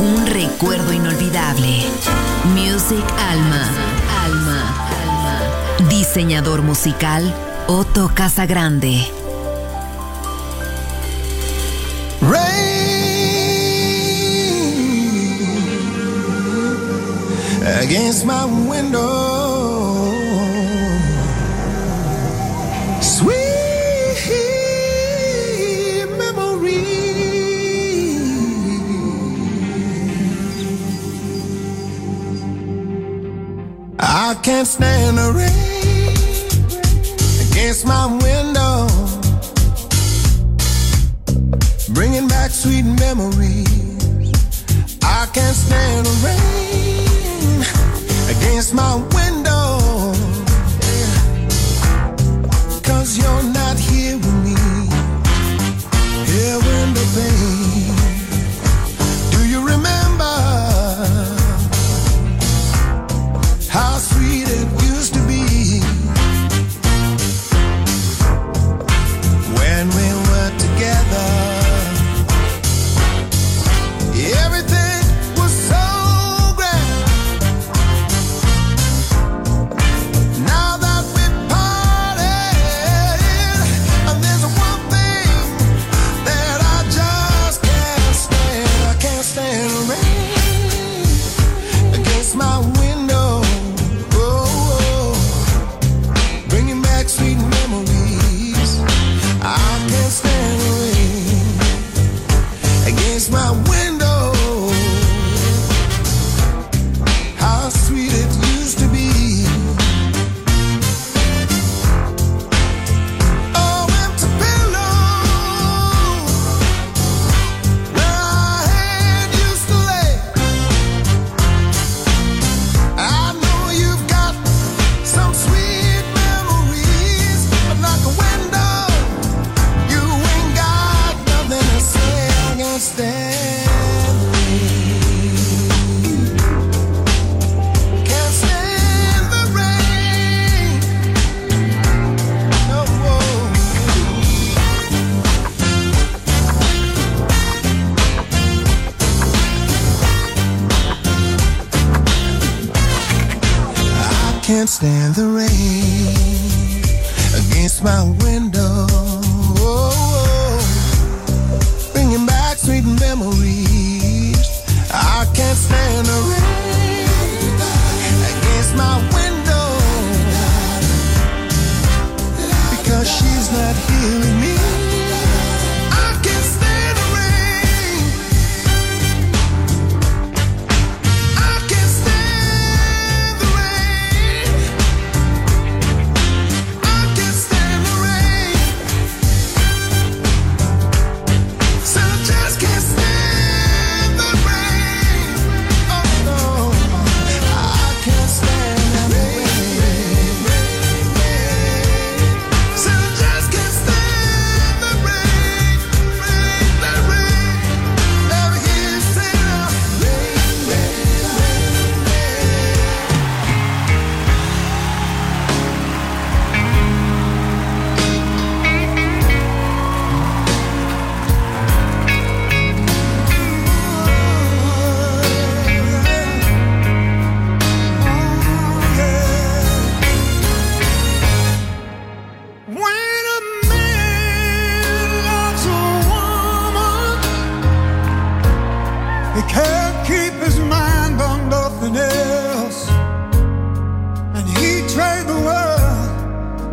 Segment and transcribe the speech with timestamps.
[0.00, 1.84] Un recuerdo inolvidable.
[2.54, 3.68] Music Alma.
[4.24, 4.74] Alma.
[5.02, 5.88] Alma.
[5.88, 7.34] Diseñador musical
[7.66, 9.06] Otto Casagrande.
[12.20, 12.82] Rain
[17.80, 19.51] against my window.
[34.42, 36.16] can't stand the rain
[37.48, 38.88] against my window,
[41.94, 43.68] bringing back sweet memories.
[45.00, 47.62] I can't stand the rain
[48.36, 48.96] against my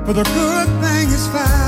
[0.10, 1.59] but the good thing is fine.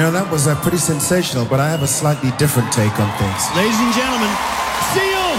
[0.00, 3.12] You know, that was uh, pretty sensational, but I have a slightly different take on
[3.20, 3.42] things.
[3.52, 4.32] Ladies and gentlemen,
[4.96, 5.36] Seal!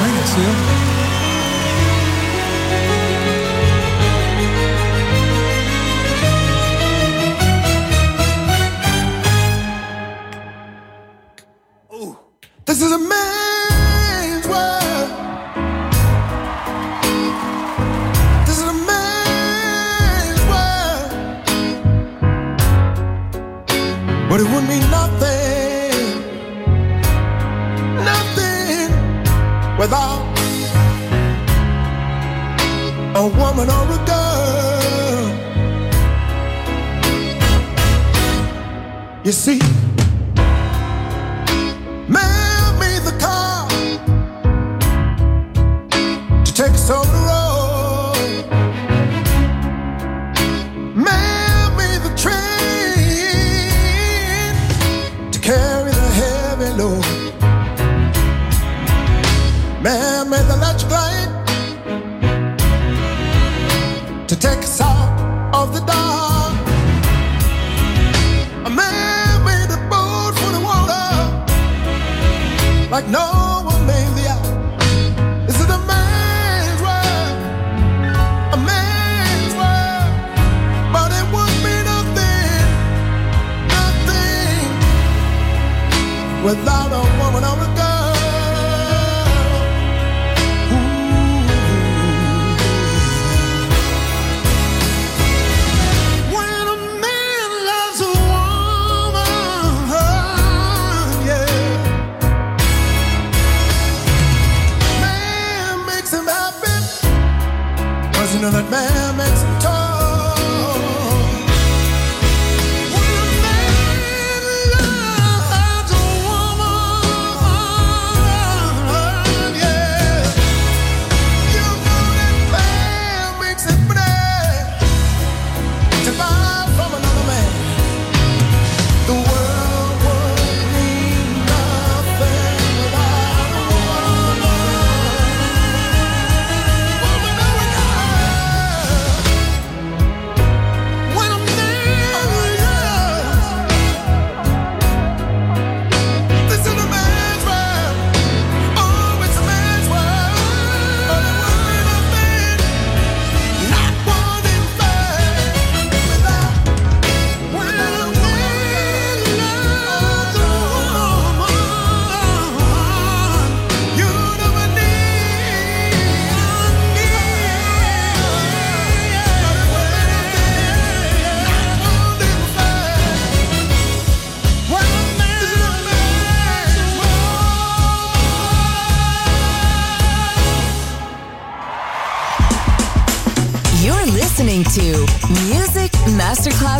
[0.00, 0.56] Bring it, Seal.
[12.64, 13.11] This is amazing!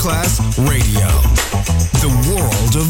[0.00, 1.08] Masterclass Radio.
[2.00, 2.89] The world of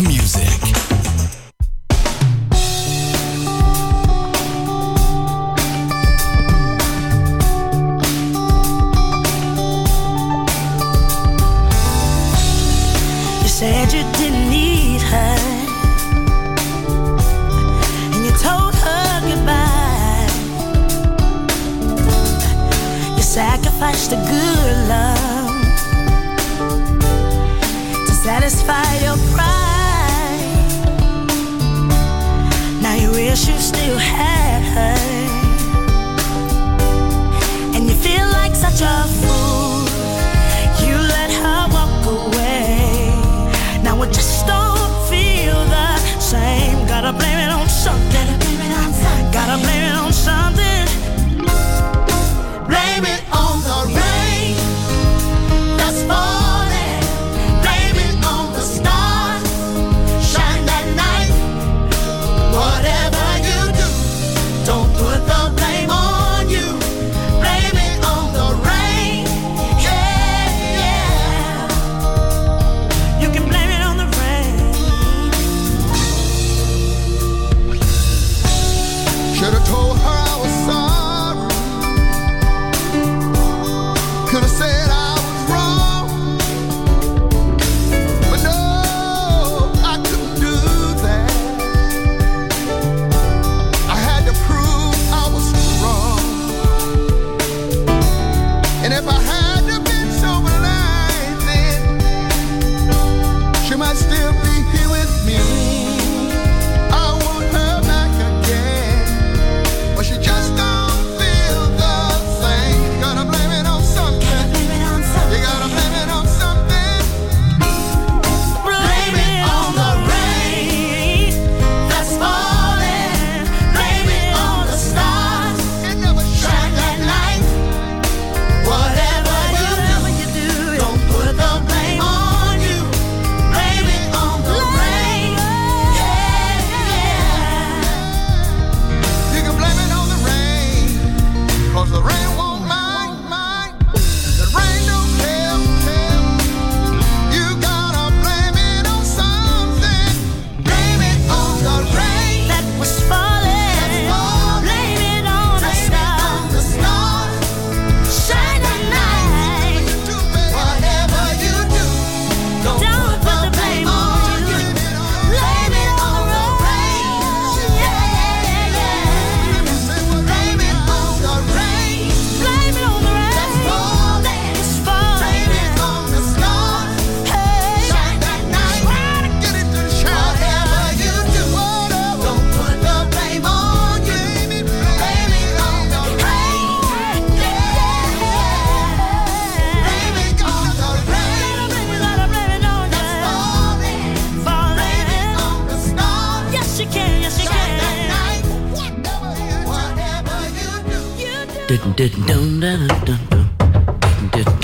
[204.28, 204.59] did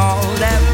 [0.00, 0.69] all that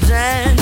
[0.00, 0.61] dance.